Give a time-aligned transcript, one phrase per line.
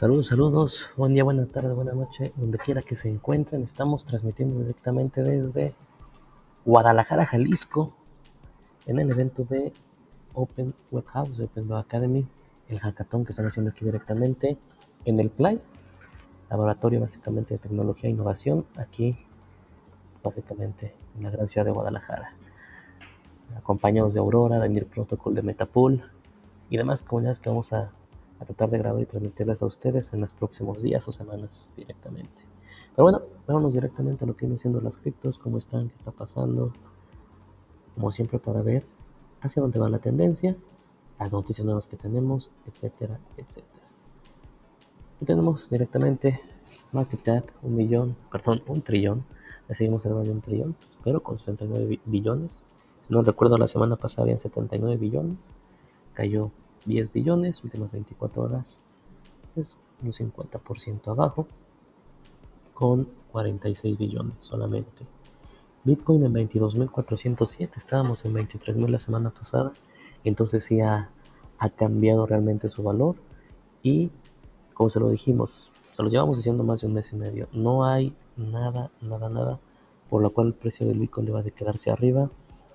[0.00, 3.62] Saludos, saludos, buen día, buena tarde, buena noche, donde quiera que se encuentren.
[3.62, 5.74] Estamos transmitiendo directamente desde
[6.64, 7.94] Guadalajara, Jalisco,
[8.86, 9.74] en el evento de
[10.32, 12.26] Open Web House, Open Web Academy,
[12.70, 14.56] el hackathon que están haciendo aquí directamente
[15.04, 15.60] en el Play,
[16.48, 19.18] laboratorio básicamente de tecnología e innovación, aquí
[20.24, 22.32] básicamente en la gran ciudad de Guadalajara.
[23.54, 26.02] Acompañados de Aurora, de Protocol de Metapool
[26.70, 27.90] y demás comunidades que vamos a
[28.40, 32.42] a tratar de grabar y transmitirles a ustedes en los próximos días o semanas directamente.
[32.96, 36.10] Pero bueno, vámonos directamente a lo que vienen siendo las criptos, cómo están, qué está
[36.10, 36.72] pasando,
[37.94, 38.82] como siempre para ver
[39.42, 40.56] hacia dónde va la tendencia,
[41.18, 43.84] las noticias nuevas que tenemos, etcétera, etcétera.
[45.20, 46.40] Y tenemos directamente
[46.92, 49.24] market cap, un millón, perdón, un trillón,
[49.68, 52.64] le seguimos hablando de un trillón, pero con 69 billones.
[53.10, 55.52] No recuerdo, la semana pasada habían 79 billones,
[56.14, 56.50] cayó
[56.86, 58.80] 10 billones, últimas 24 horas
[59.56, 61.46] es un 50% abajo,
[62.74, 65.06] con 46 billones solamente.
[65.84, 69.72] Bitcoin en 22.407, estábamos en 23.000 la semana pasada,
[70.24, 71.10] entonces sí ha,
[71.58, 73.16] ha, cambiado realmente su valor
[73.82, 74.10] y
[74.74, 77.84] como se lo dijimos, se lo llevamos diciendo más de un mes y medio, no
[77.84, 79.60] hay nada, nada, nada
[80.10, 82.30] por lo cual el precio del Bitcoin deba de quedarse arriba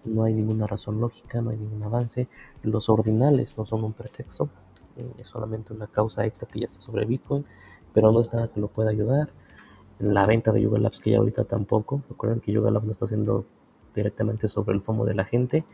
[0.05, 2.27] no hay ninguna razón lógica, no hay ningún avance.
[2.63, 4.49] Los ordinales no son un pretexto,
[4.97, 7.45] eh, es solamente una causa extra que ya está sobre Bitcoin,
[7.93, 9.29] pero no es nada que lo pueda ayudar.
[9.99, 13.05] La venta de Yuga Labs que ya ahorita tampoco, recuerden que Yuga Labs lo está
[13.05, 13.45] haciendo
[13.95, 15.65] directamente sobre el FOMO de la gente,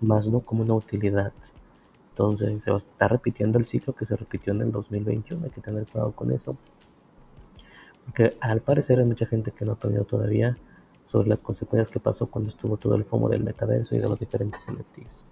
[0.00, 1.32] más no como una utilidad.
[2.10, 5.86] Entonces se estar repitiendo el ciclo que se repitió en el 2021, hay que tener
[5.86, 6.56] cuidado con eso.
[8.06, 10.56] Porque al parecer hay mucha gente que no ha aprendido todavía
[11.06, 14.18] sobre las consecuencias que pasó cuando estuvo todo el FOMO del metaverso y de los
[14.18, 15.26] diferentes NFTs.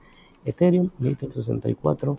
[0.44, 2.18] Ethereum 1164,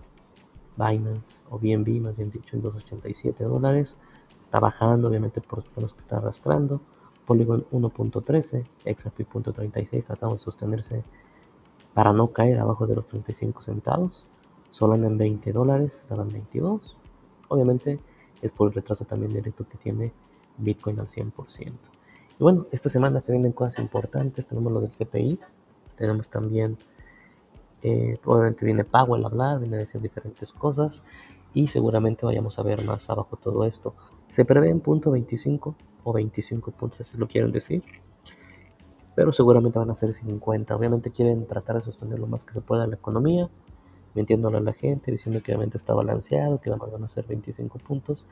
[0.78, 3.98] Binance o BNB más bien dicho en 287 dólares,
[4.42, 6.82] está bajando obviamente por los que está arrastrando.
[7.26, 11.04] Polygon 1.13, XRP.36 tratando de sostenerse
[11.94, 14.28] para no caer abajo de los 35 centavos.
[14.70, 16.98] Solana en 20 dólares, estaba en 22.
[17.48, 18.00] Obviamente
[18.42, 20.12] es por el retraso también directo que tiene
[20.58, 21.72] Bitcoin al 100%.
[22.38, 24.46] Y bueno, esta semana se vienen cosas importantes.
[24.46, 25.40] Tenemos lo del CPI,
[25.96, 26.78] tenemos también,
[27.81, 31.03] eh, probablemente viene Powell a hablar, viene a decir diferentes cosas
[31.53, 33.94] y seguramente vayamos a ver más abajo todo esto.
[34.28, 37.84] Se prevé en punto 25 o 25 puntos, si lo quieren decir,
[39.16, 40.75] pero seguramente van a ser 50.
[40.75, 43.50] Obviamente quieren tratar de sostener lo más que se pueda la economía,
[44.13, 47.79] mintiéndole a la gente, diciendo que obviamente está balanceado, que además van a ser 25
[47.79, 48.25] puntos,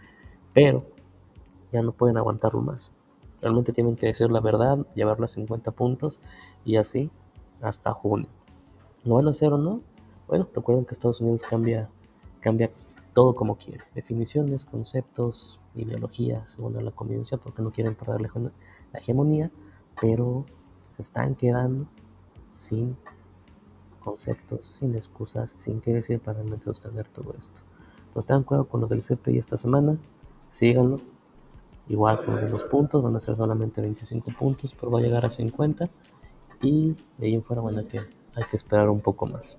[0.54, 0.84] pero
[1.72, 2.92] ya no pueden aguantarlo más.
[3.44, 6.22] Realmente tienen que decir la verdad, llevarlo a 50 puntos
[6.64, 7.12] y así
[7.62, 8.30] hasta junio.
[9.04, 9.82] ¿Lo van a hacer o no?
[10.30, 11.90] Bueno, recuerden que Estados Unidos cambia,
[12.40, 12.72] cambia
[13.14, 13.84] todo como quiere.
[13.94, 18.30] Definiciones, conceptos, ideologías, según la conveniencia, porque no quieren perder la
[18.98, 19.52] hegemonía,
[20.00, 20.46] pero
[20.96, 21.86] se están quedando
[22.52, 22.96] sin
[24.00, 27.60] conceptos, sin excusas, sin qué decir para realmente sostener todo esto.
[28.08, 29.98] Entonces tengan cuidado con lo del CPI esta semana,
[30.50, 31.02] síganlo,
[31.88, 35.30] igual con los puntos, van a ser solamente 25 puntos, pero va a llegar a
[35.30, 35.90] 50
[36.62, 39.58] y de ahí en fuera bueno que hay que esperar un poco más.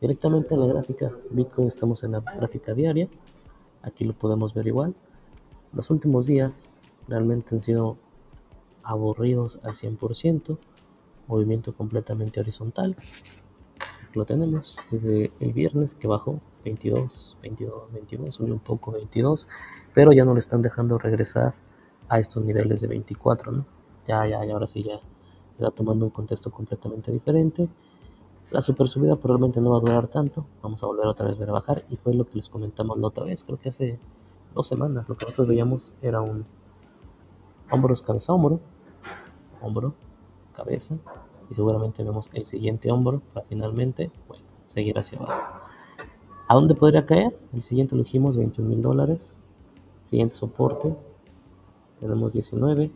[0.00, 3.08] Directamente en la gráfica Bitcoin estamos en la gráfica diaria,
[3.82, 4.94] aquí lo podemos ver igual.
[5.72, 7.96] Los últimos días realmente han sido
[8.82, 10.58] aburridos al 100%,
[11.28, 12.96] movimiento completamente horizontal.
[14.14, 19.48] lo tenemos desde el viernes que bajó 22, 22, 22, subió un poco 22
[19.94, 21.54] pero ya no le están dejando regresar
[22.08, 23.64] a estos niveles de 24, ¿no?
[24.06, 25.00] Ya, ya, ya, ahora sí ya
[25.52, 27.68] está tomando un contexto completamente diferente.
[28.50, 31.40] La super subida probablemente no va a durar tanto, vamos a volver otra vez a
[31.40, 33.98] ver bajar y fue lo que les comentamos la otra vez, creo que hace
[34.54, 36.44] dos semanas, lo que nosotros veíamos era un
[37.70, 38.60] hombros, cabeza, hombro,
[39.62, 39.94] hombro,
[40.54, 40.96] cabeza
[41.50, 45.60] y seguramente vemos el siguiente hombro para finalmente, bueno, seguir hacia abajo.
[46.48, 47.38] ¿A dónde podría caer?
[47.54, 49.38] El siguiente lo dijimos, 21 mil dólares,
[50.04, 50.94] Siguiente soporte,
[52.00, 52.90] tenemos 19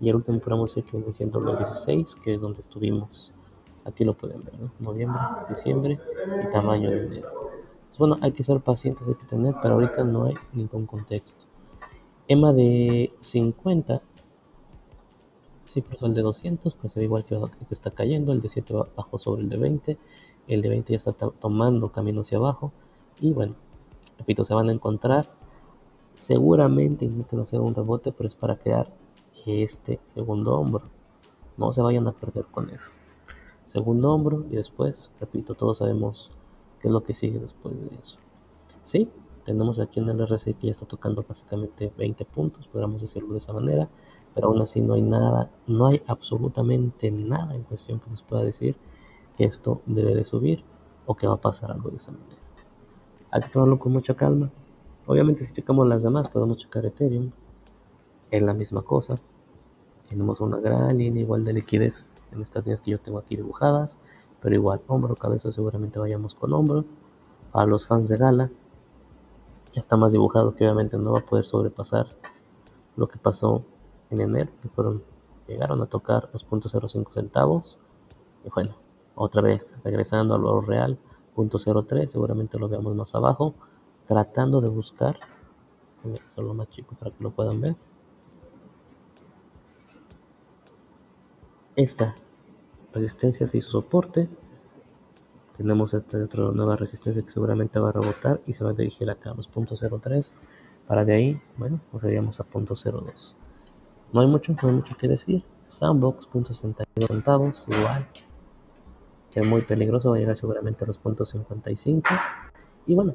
[0.00, 3.32] y el último podemos decir que viene siendo los 16, que es donde estuvimos.
[3.84, 5.98] Aquí lo pueden ver, noviembre, diciembre
[6.44, 7.28] y tamaño de enero.
[7.98, 11.44] bueno, hay que ser pacientes, hay que tener, pero ahorita no hay ningún contexto.
[12.26, 14.02] EMA de 50,
[15.66, 18.48] sí cruzó el de 200, pues se ve igual que, que está cayendo, el de
[18.48, 19.98] 7 bajó sobre el de 20,
[20.48, 22.72] el de 20 ya está tomando camino hacia abajo.
[23.20, 23.54] Y bueno,
[24.18, 25.41] repito, se van a encontrar
[26.22, 28.88] Seguramente intenten hacer un rebote, pero es para crear
[29.44, 30.84] este segundo hombro.
[31.56, 32.90] No se vayan a perder con eso.
[33.66, 36.30] Segundo hombro y después, repito, todos sabemos
[36.80, 38.18] qué es lo que sigue después de eso.
[38.82, 39.10] ¿Sí?
[39.44, 43.38] tenemos aquí en el RSI que ya está tocando básicamente 20 puntos, podríamos decirlo de
[43.38, 43.88] esa manera,
[44.34, 48.44] pero aún así no hay nada, no hay absolutamente nada en cuestión que nos pueda
[48.44, 48.76] decir
[49.36, 50.62] que esto debe de subir
[51.06, 52.40] o que va a pasar algo de esa manera.
[53.30, 54.50] Hay que tomarlo con mucha calma.
[55.06, 57.30] Obviamente si checamos las demás podemos checar Ethereum,
[58.30, 59.16] es la misma cosa.
[60.08, 63.98] Tenemos una gran línea igual de liquidez en estas líneas que yo tengo aquí dibujadas,
[64.40, 66.84] pero igual hombro, cabeza seguramente vayamos con hombro.
[67.52, 68.50] A los fans de Gala,
[69.72, 72.06] ya está más dibujado que obviamente no va a poder sobrepasar
[72.96, 73.64] lo que pasó
[74.10, 75.02] en enero, que fueron,
[75.48, 77.78] llegaron a tocar los .05 centavos.
[78.44, 78.74] Y bueno,
[79.14, 80.98] otra vez regresando al valor real,
[81.36, 83.54] .03, seguramente lo veamos más abajo,
[84.06, 85.18] tratando de buscar,
[86.28, 87.76] solo más chico para que lo puedan ver.
[91.76, 92.14] Esta
[92.92, 94.28] resistencia se hizo soporte,
[95.56, 99.10] tenemos esta otra nueva resistencia que seguramente va a rebotar y se va a dirigir
[99.10, 100.30] acá a los .03
[100.86, 103.34] para de ahí, bueno, nos iríamos a .02
[104.12, 105.42] no hay mucho, no hay mucho que decir.
[105.66, 108.06] Sandbox, .62 centavos, igual.
[109.30, 112.02] Que es muy peligroso, va a llegar seguramente a los .55
[112.86, 113.14] y bueno,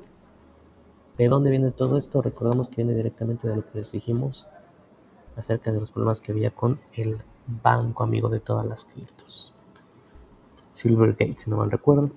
[1.17, 2.21] ¿de dónde viene todo esto?
[2.21, 4.47] Recordamos que viene directamente de lo que les dijimos
[5.35, 7.17] acerca de los problemas que había con el
[7.63, 9.53] banco amigo de todas las criptos
[10.71, 12.11] Silvergate, si no mal recuerdo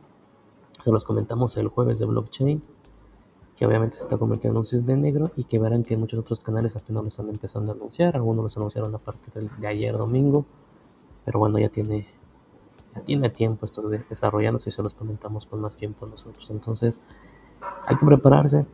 [0.83, 2.63] se los comentamos el jueves de blockchain,
[3.57, 6.41] que obviamente se está convirtiendo en un cisne negro y que verán que muchos otros
[6.41, 8.17] canales apenas lo están empezando a anunciar.
[8.17, 10.47] Algunos los anunciaron a partir de ayer domingo,
[11.25, 12.07] pero bueno, ya tiene,
[12.95, 16.51] ya tiene tiempo esto de desarrollándose y se los comentamos con más tiempo nosotros.
[16.51, 17.01] Entonces,
[17.87, 18.65] hay que prepararse.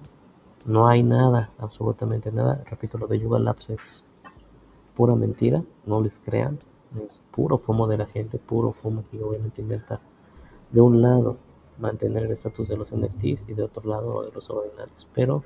[0.67, 2.63] No hay nada, absolutamente nada.
[2.69, 4.05] Repito, lo de Yuga Labs es
[4.95, 6.59] pura mentira, no les crean.
[7.05, 10.01] Es puro fumo de la gente, puro fumo que obviamente inventa
[10.71, 11.37] de un lado
[11.79, 15.45] mantener el estatus de los NFTs y de otro lado de los ordinales, pero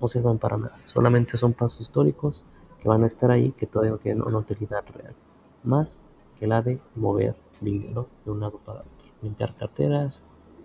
[0.00, 2.44] no sirven para nada, solamente son pasos históricos
[2.80, 5.14] que van a estar ahí que todavía tienen una utilidad real,
[5.62, 6.02] más
[6.38, 10.22] que la de mover dinero de un lado para otro, limpiar carteras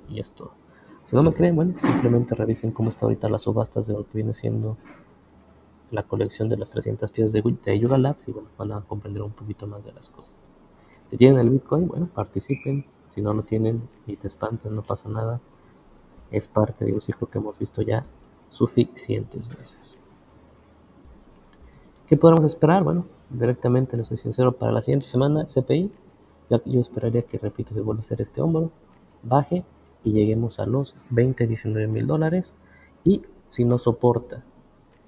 [0.09, 0.51] y esto.
[1.09, 4.15] Si no me creen, bueno, simplemente revisen cómo está ahorita las subastas de lo que
[4.15, 4.77] viene siendo
[5.89, 9.21] la colección de las 300 piezas de, de Yuga Labs y bueno, van a comprender
[9.21, 10.53] un poquito más de las cosas.
[11.09, 15.07] Si tienen el Bitcoin, bueno, participen, si no lo tienen y te espantan, no pasa
[15.07, 15.39] nada.
[16.29, 18.05] Es parte de un ciclo que hemos visto ya
[18.49, 19.95] suficientes veces.
[22.07, 22.83] ¿Qué podemos esperar?
[22.83, 25.89] Bueno, directamente, les soy sincero, para la siguiente semana, CPI,
[26.49, 28.71] ya yo esperaría que, repito, se vuelva a hacer este hombro,
[29.23, 29.63] baje
[30.11, 32.55] lleguemos a los 20, 19 mil dólares.
[33.03, 34.43] Y si no soporta,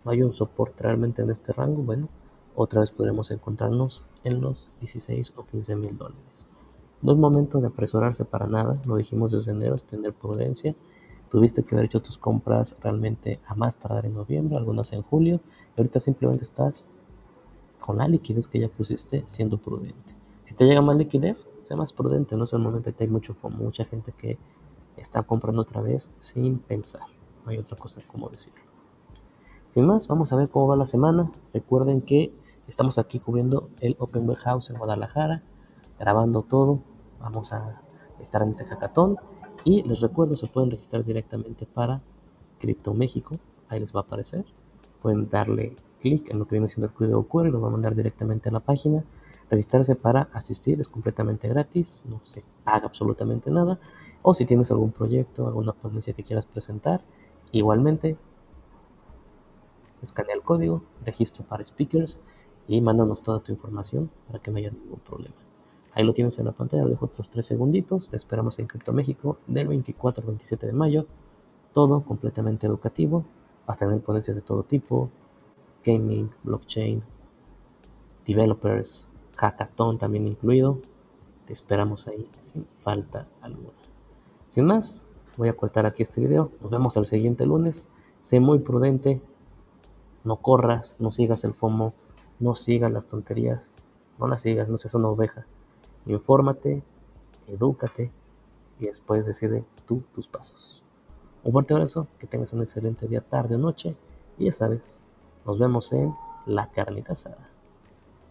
[0.06, 2.10] no hay un soporte realmente en este rango, bueno,
[2.56, 6.48] otra vez podremos encontrarnos en los 16 o 15 mil dólares.
[7.01, 10.75] No es momento de apresurarse para nada, lo dijimos desde enero, es tener prudencia.
[11.29, 15.39] Tuviste que haber hecho tus compras realmente a más tardar en noviembre, algunas en julio,
[15.77, 16.84] y ahorita simplemente estás
[17.79, 20.15] con la liquidez que ya pusiste siendo prudente.
[20.46, 23.36] Si te llega más liquidez, sea más prudente, no es el momento que hay mucho
[23.44, 24.38] mucha gente que
[25.00, 27.01] está comprando otra vez sin pensar.
[27.46, 28.60] No hay otra cosa como decirlo.
[29.70, 31.32] Sin más, vamos a ver cómo va la semana.
[31.53, 32.34] Recuerden que
[32.68, 35.44] estamos aquí cubriendo el Open Warehouse en Guadalajara,
[36.00, 36.79] grabando todo.
[37.20, 37.82] Vamos a
[38.20, 39.18] estar en este hackathon.
[39.63, 42.01] Y les recuerdo se pueden registrar directamente para
[42.60, 43.36] Crypto México.
[43.68, 44.46] Ahí les va a aparecer.
[45.01, 47.72] Pueden darle clic en lo que viene siendo el código QR y lo va a
[47.72, 49.03] mandar directamente a la página.
[49.50, 52.06] Registrarse para asistir es completamente gratis.
[52.08, 53.79] No se paga absolutamente nada
[54.21, 57.01] o si tienes algún proyecto alguna ponencia que quieras presentar
[57.51, 58.17] igualmente
[60.01, 62.19] escanea el código registro para speakers
[62.67, 65.35] y mándanos toda tu información para que no haya ningún problema
[65.93, 68.09] Ahí lo tienes en la pantalla, dejo otros 3 segunditos.
[68.09, 71.07] Te esperamos en Crypto México del 24 al 27 de mayo.
[71.73, 73.25] Todo completamente educativo.
[73.65, 75.09] Vas a tener ponencias de todo tipo:
[75.83, 77.03] gaming, blockchain,
[78.25, 80.79] developers, hackathon también incluido.
[81.45, 83.88] Te esperamos ahí sin falta alguna.
[84.59, 86.51] Sin más, voy a cortar aquí este video.
[86.59, 87.87] Nos vemos el siguiente lunes.
[88.23, 89.21] Sé muy prudente.
[90.25, 91.93] No corras, no sigas el FOMO,
[92.41, 93.77] no sigas las tonterías.
[94.17, 95.45] No las sigas, no seas una oveja.
[96.07, 96.83] Infórmate,
[97.47, 98.11] edúcate
[98.81, 100.83] y después decide tú tus pasos.
[101.45, 103.95] Un fuerte abrazo, que tengas un excelente día, tarde o noche
[104.37, 105.01] y ya sabes,
[105.45, 106.13] nos vemos en
[106.45, 107.49] la carnita asada.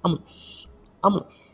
[0.03, 0.69] Vámonos,
[1.01, 1.48] vámonos.